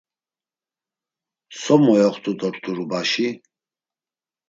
[1.59, 3.27] So moyoxt̆u dort̆u rubaşi?